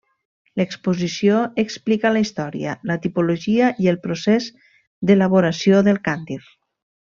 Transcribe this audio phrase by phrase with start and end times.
[0.59, 4.49] L'exposició explica la història, la tipologia i el procés
[5.11, 6.41] d'elaboració del càntir.